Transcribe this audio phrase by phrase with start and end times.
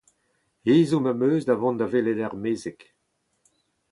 [0.75, 2.79] Ezhomm am eus da vont da welet ur mezeg.